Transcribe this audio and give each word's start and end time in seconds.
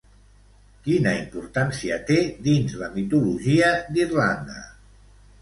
Quina 0.85 1.11
importància 1.17 1.99
té 2.07 2.17
dins 2.49 2.75
la 2.81 2.89
mitologia 2.97 3.71
d'Irlanda? 3.93 4.59